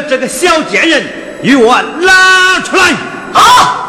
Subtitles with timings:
[0.00, 1.02] 这个小贱人
[1.42, 2.92] 与我拉出来。
[3.32, 3.81] 好，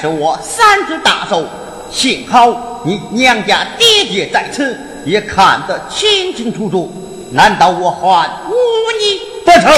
[0.00, 1.44] 是我三只大手，
[1.90, 6.90] 幸好你娘家爹爹在此，也看得清清楚楚。
[7.32, 8.54] 难道我还忤
[8.98, 9.70] 逆不成？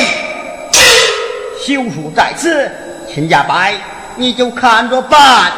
[1.61, 2.71] 休书在此，
[3.13, 3.75] 秦家白，
[4.17, 5.51] 你就看着办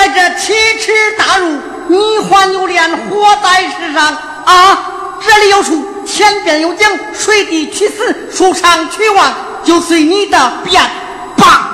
[0.00, 1.58] 在这奇耻大辱，
[1.88, 4.16] 你还有脸活在世上
[4.46, 4.86] 啊？
[5.20, 9.30] 这里有树，前边有讲，水底去死，树上去亡，
[9.62, 10.82] 就随你的便
[11.36, 11.69] 吧。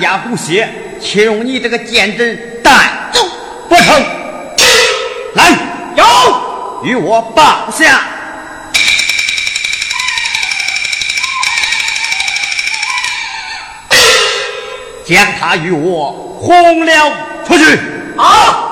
[0.00, 0.68] 家骨血，
[1.00, 2.70] 岂容你这个贱人带
[3.12, 3.20] 走
[3.68, 4.02] 不成？
[5.34, 5.58] 来，
[5.96, 6.04] 有
[6.84, 8.02] 与我报下。
[15.04, 17.12] 将他与我轰了
[17.46, 17.64] 出去。
[18.16, 18.67] 啊。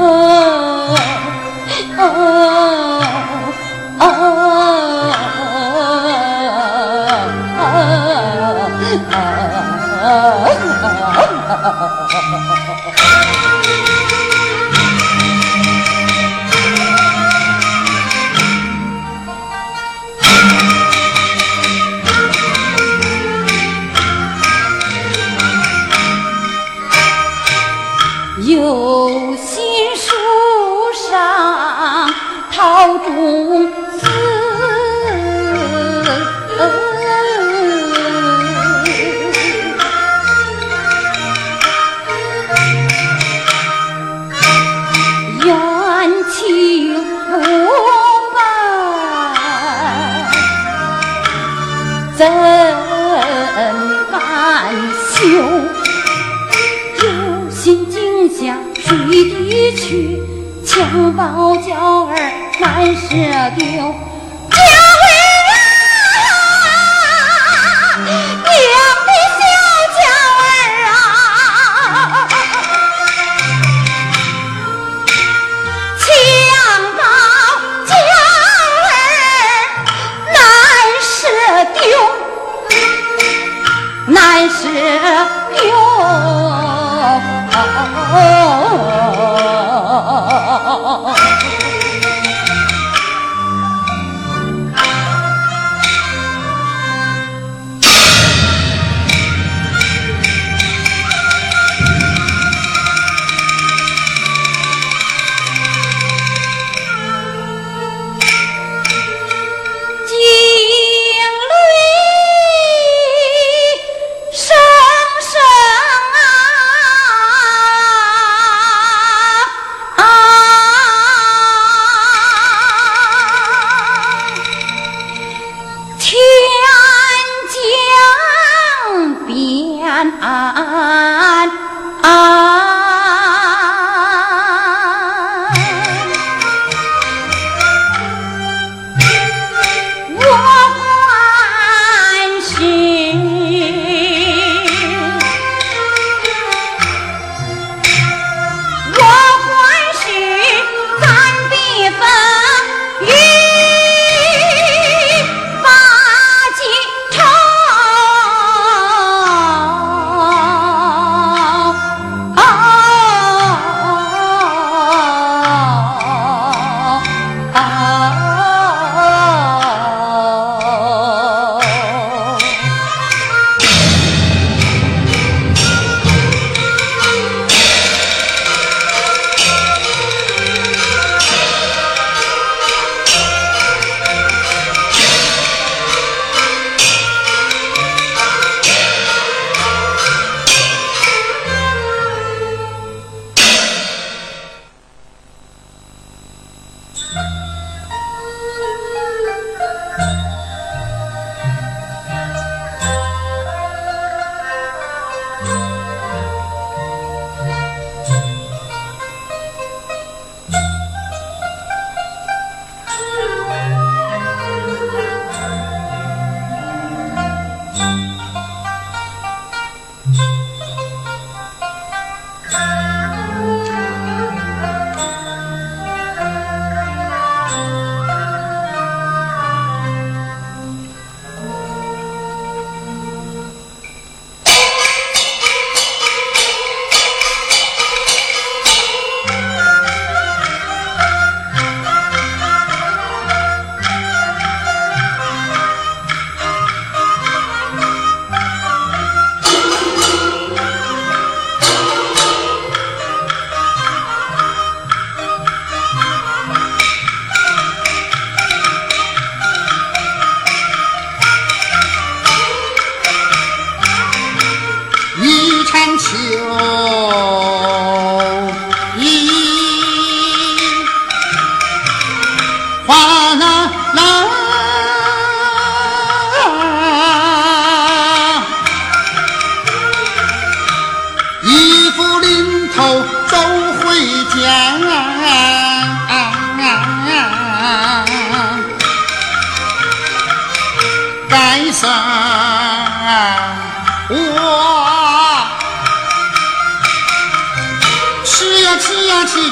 [0.00, 0.37] Oh.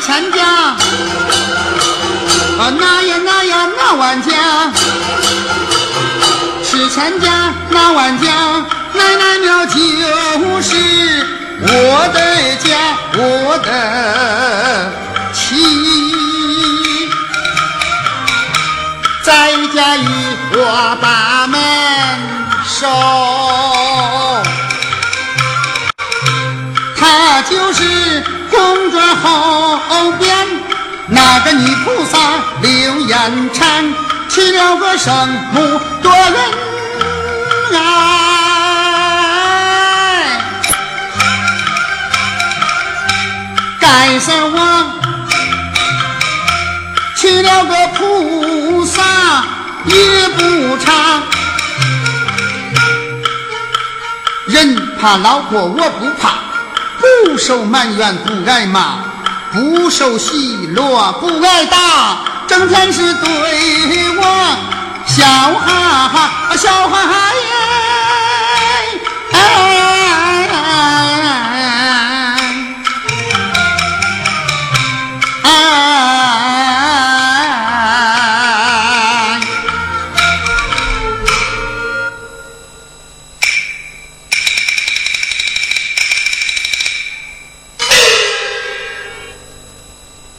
[0.06, 0.38] 呀吃千家，
[2.58, 4.30] 啊那呀那呀那万家，
[6.64, 8.28] 吃千家那万家，
[8.94, 9.74] 奶奶庙就
[10.62, 11.26] 是
[11.60, 12.20] 我的
[12.62, 13.68] 家，我的
[15.32, 15.40] 妻。
[19.22, 20.06] 在家与
[20.52, 21.58] 我把门
[22.64, 22.86] 守，
[26.96, 27.82] 他就是
[28.56, 30.34] 公转后边
[31.08, 32.18] 那个女菩萨
[32.62, 32.70] 刘
[33.00, 33.94] 延昌，
[34.28, 36.34] 娶了个生母多恩
[37.74, 37.78] 爱，
[43.78, 44.58] 该是我
[47.16, 49.02] 娶了个菩萨。
[49.88, 51.22] 也不差，
[54.46, 56.30] 人怕老婆我不怕，
[57.24, 58.98] 不受埋怨不挨骂，
[59.52, 61.76] 不受奚落不挨打，
[62.46, 64.22] 整天是对我
[65.06, 67.55] 笑哈哈笑哈哈呀。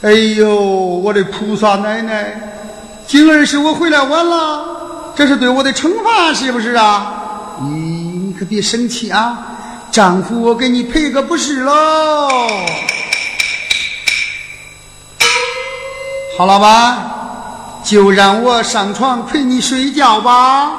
[0.08, 2.32] 哎呦，我的菩萨奶奶，
[3.06, 7.12] 今儿是我回来晚了，这是对我的惩罚，是不是啊？
[7.60, 9.36] 你你可别生气啊，
[9.92, 12.26] 丈夫我给你赔个不是喽。
[16.38, 20.72] 好了吧，就让我上床陪你睡觉吧。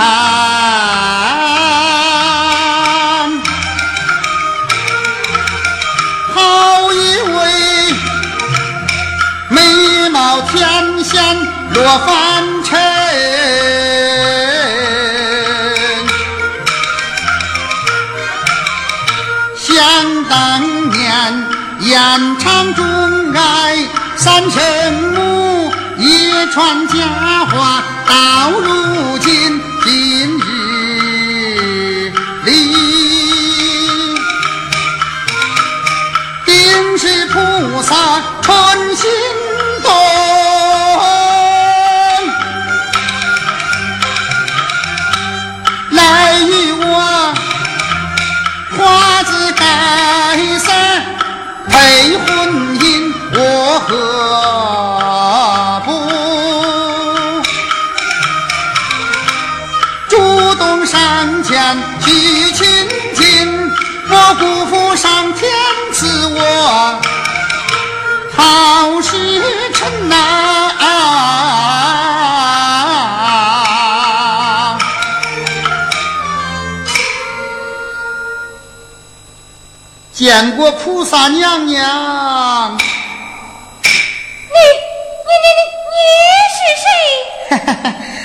[0.00, 0.06] 看，
[6.34, 6.96] 好一
[7.34, 7.36] 位
[9.50, 11.36] 美貌天仙
[11.74, 12.08] 落凡
[12.64, 12.80] 尘，
[19.54, 21.46] 想当年
[21.80, 22.82] 燕场中
[23.34, 23.76] 爱
[24.16, 24.62] 三圣
[25.12, 25.70] 母。
[25.98, 27.82] 一传佳话。
[28.10, 29.59] 到如今
[64.96, 65.50] 上天
[65.92, 67.00] 赐我
[68.36, 70.16] 好时辰呐、
[80.12, 82.78] 见过菩萨娘娘，你
[85.26, 85.62] 你你你
[85.94, 85.98] 你
[86.56, 86.84] 是谁？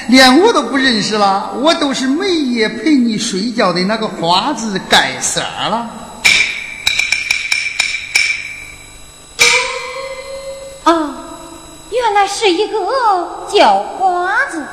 [0.09, 1.51] 连我都不认识了。
[1.61, 6.04] 我都是每夜陪你睡觉的那个花子改色了。
[12.15, 12.79] 那是一个
[13.49, 14.63] 叫花子，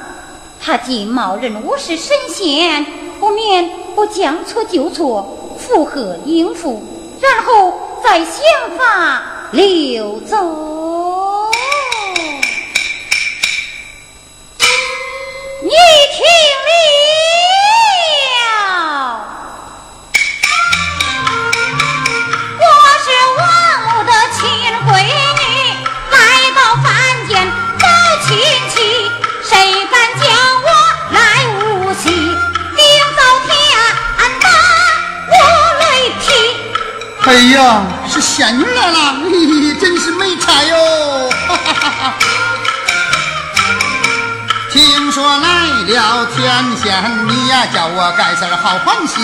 [0.61, 2.87] 他既冒认我是神仙，
[3.19, 6.81] 不免不将错就错，附和应付，
[7.21, 8.39] 然后再想
[8.79, 10.37] 法溜走。
[48.63, 49.21] 好欢喜。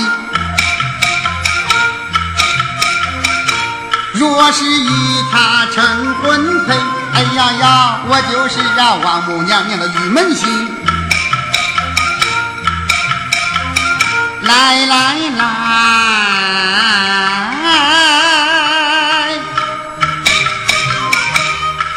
[4.15, 4.91] 若是与
[5.31, 6.75] 他成婚配，
[7.15, 10.69] 哎呀呀，我就是啊王母娘娘的玉门心。
[14.41, 15.43] 来来来，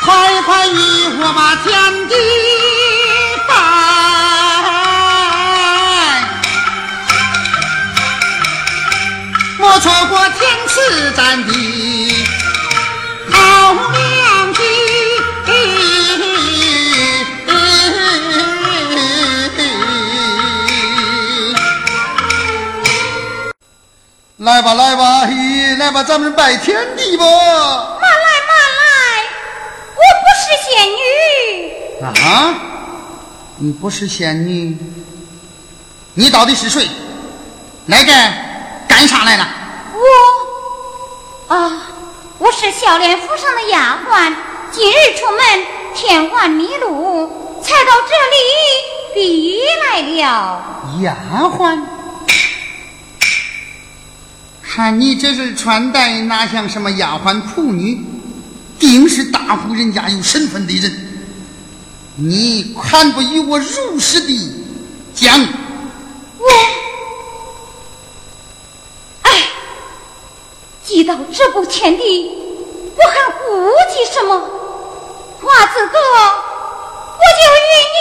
[0.02, 0.74] 快快与
[1.18, 1.72] 我把天
[2.08, 2.14] 地
[10.72, 11.52] 天赐咱的
[13.30, 14.62] 好良机。
[24.38, 27.26] 来吧，来吧，嘿，来吧，咱们拜天地吧。
[27.26, 28.88] 慢来慢来，
[29.96, 31.02] 我不是仙女。
[32.02, 32.56] 啊，
[33.58, 34.78] 你不是仙女，
[36.14, 36.88] 你到底是谁？
[37.88, 38.14] 来这
[38.88, 39.48] 干啥来了？
[41.52, 41.84] 我啊，
[42.38, 44.34] 我是孝廉府上的丫鬟，
[44.72, 48.38] 今日出门天晚迷路，才到这里
[49.14, 50.82] 避来了。
[51.02, 51.78] 丫鬟，
[54.62, 58.02] 看你这身穿戴，哪像什么丫鬟仆女？
[58.80, 60.90] 定是大户人家有身份的人。
[62.16, 64.52] 你还不与我如实的
[65.14, 65.38] 讲？
[66.38, 66.48] 我，
[69.24, 69.32] 哎，
[70.92, 72.30] 一到这步田地，
[72.98, 74.38] 我还顾忌什么？
[75.42, 77.98] 华子哥，我就与你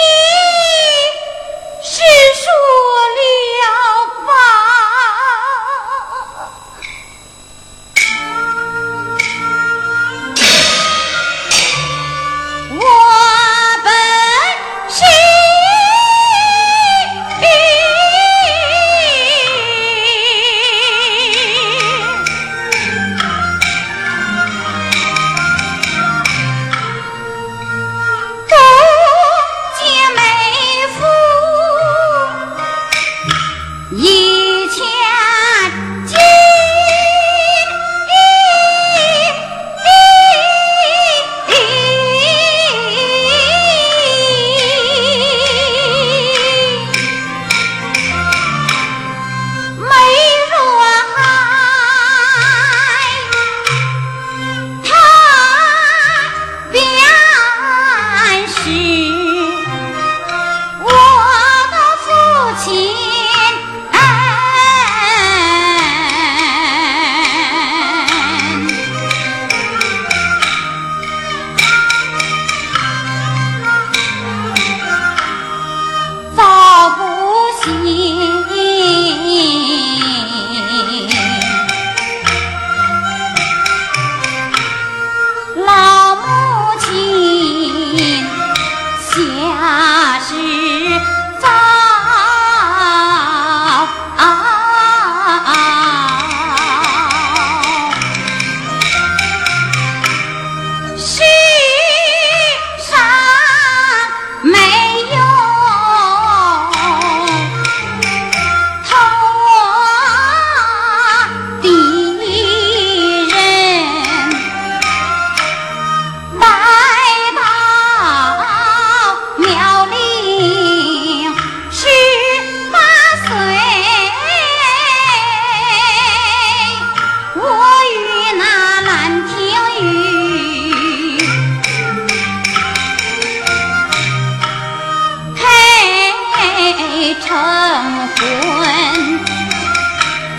[137.20, 139.20] 成婚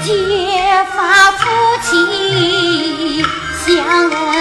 [0.04, 1.46] 结发夫
[1.84, 4.41] 妻相恩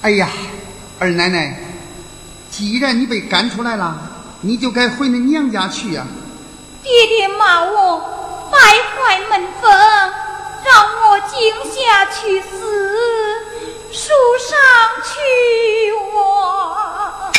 [0.00, 0.28] 哎呀，
[1.00, 1.58] 二奶奶，
[2.50, 3.98] 既然你被赶出来了，
[4.42, 6.06] 你就该回你娘家去呀。
[6.84, 7.98] 爹爹骂我
[8.50, 9.70] 败坏门风，
[10.64, 12.48] 让我井下去死，
[13.90, 14.08] 树
[14.48, 14.56] 上
[15.02, 15.10] 去
[16.14, 17.32] 我。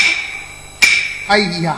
[1.28, 1.78] 哎呀，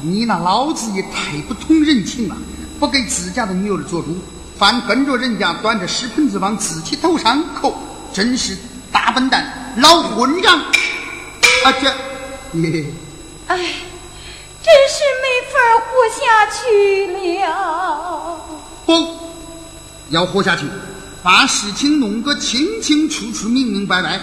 [0.00, 2.36] 你那老子也太不通人情了，
[2.80, 4.16] 不给自家的女儿做主，
[4.58, 7.76] 反跟着人家端着屎盆子往自己头上扣，
[8.14, 8.56] 真是
[8.90, 10.58] 大笨蛋，老混账！
[11.64, 11.88] 啊这，
[12.60, 12.84] 耶，
[13.48, 13.56] 哎，
[14.62, 18.40] 真是没法活下去了。
[18.86, 19.18] 不，
[20.10, 20.64] 要活下去，
[21.22, 24.18] 把事情弄个清清楚楚、明明白白。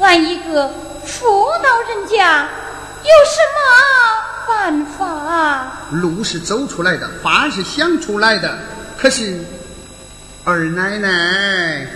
[0.00, 0.68] 俺一个
[1.04, 2.48] 妇道人家
[3.02, 3.58] 有什么
[4.48, 5.72] 办法？
[5.92, 8.58] 路是走出来的，法是想出来的。
[8.96, 9.44] 可是，
[10.44, 11.86] 二奶奶，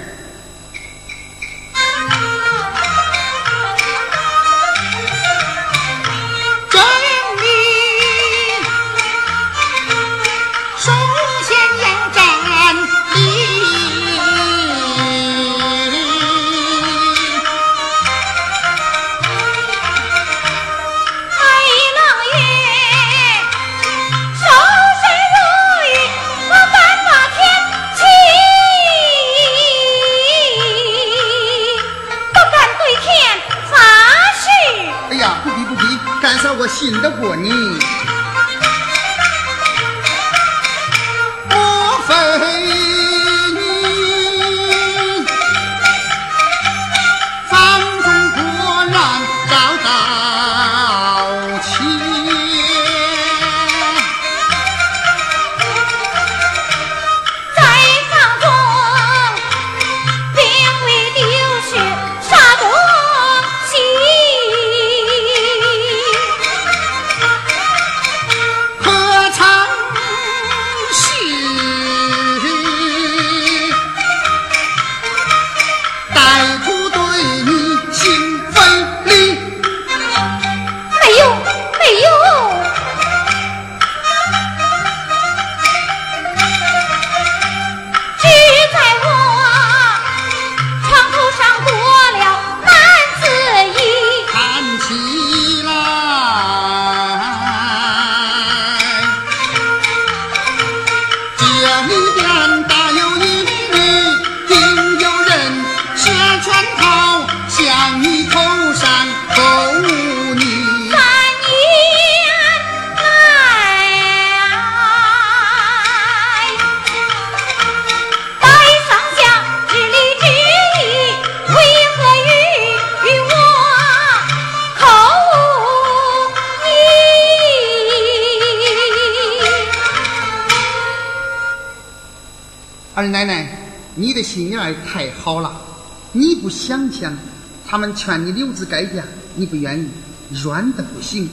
[137.98, 139.02] 劝你留子改嫁，
[139.34, 139.88] 你不愿意，
[140.30, 141.28] 软的不行，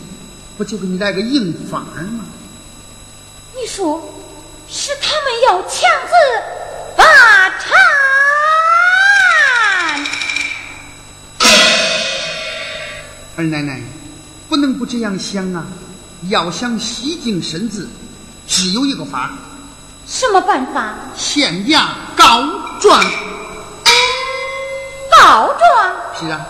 [0.58, 2.26] 不就给你来个硬法儿嘛。
[3.54, 4.04] 你说
[4.68, 6.16] 是他们要强子
[6.98, 7.04] 把
[7.60, 7.72] 产？
[13.38, 13.80] 二奶奶，
[14.50, 15.68] 不能不这样想啊！
[16.30, 17.88] 要想洗净身子，
[18.48, 19.30] 只有一个法儿，
[20.08, 20.96] 什么办法？
[21.16, 22.42] 县衙告
[22.82, 23.06] 状。
[25.18, 26.46] 告状是啊，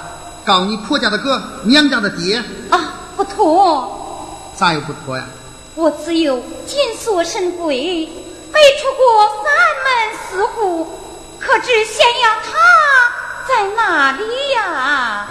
[0.46, 2.38] 告你婆家的哥，娘家的爹，
[2.70, 4.54] 啊，不妥。
[4.56, 5.26] 咋又不妥呀？
[5.74, 8.08] 我自幼金锁神规，
[8.54, 9.52] 没出过三
[9.84, 10.88] 门四户，
[11.40, 12.52] 可知咸阳他
[13.48, 14.24] 在哪里
[14.56, 15.28] 呀？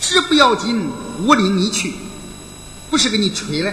[0.00, 0.90] 这不要紧，
[1.26, 1.94] 我领你去，
[2.90, 3.72] 不是给你吹的。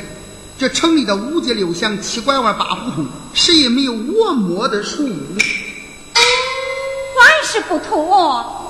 [0.59, 5.09] 这城里的五街六巷、七拐弯、八胡同，谁也没有我摸得出。
[7.17, 8.60] 还是不妥。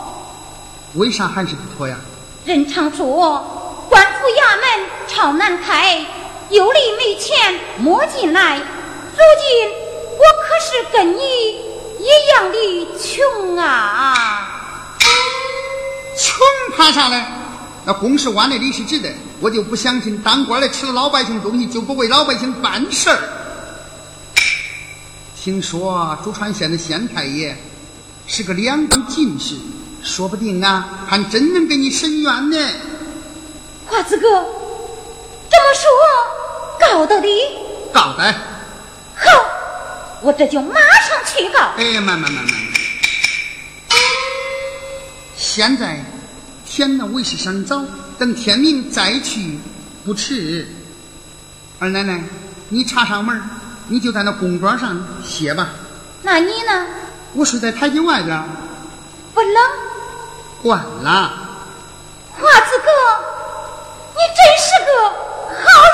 [0.96, 1.98] 为啥还是不妥呀？
[2.44, 6.06] 人常说，官府衙门朝南开，
[6.50, 8.58] 有理没钱莫进来。
[8.58, 8.64] 如
[9.16, 9.70] 今
[10.18, 11.22] 我可是跟你
[12.00, 14.14] 一样的穷啊！
[16.18, 17.24] 穷怕啥嘞？
[17.86, 23.20] 那公是弯的，理是直的，我就不相信当官的吃了老百姓东西就不为老百姓办事儿。
[25.36, 27.58] 听说竹川县的县太爷
[28.28, 29.56] 是个两等进士，
[30.04, 32.58] 说不定啊，还真能给你伸冤呢。
[33.86, 34.28] 花子哥，
[35.50, 35.90] 这么说，
[36.80, 37.30] 告到底？
[37.94, 38.34] 告的，
[39.16, 39.46] 好，
[40.22, 41.60] 我这就马上去告。
[41.78, 42.54] 哎，慢慢慢慢，
[45.36, 46.00] 现在
[46.66, 47.84] 天呢为时尚早，
[48.18, 49.60] 等天明再去
[50.06, 50.68] 不迟。
[51.80, 52.24] 二奶奶，
[52.70, 53.42] 你插上门，
[53.88, 55.70] 你就在那公桌上歇吧。
[56.24, 56.88] 那你呢？
[57.34, 58.44] 我睡在台阶外边，
[59.34, 59.56] 不冷？
[60.62, 61.32] 管了，
[62.40, 62.92] 花子哥，
[64.14, 64.92] 你真是个
[65.50, 65.91] 好。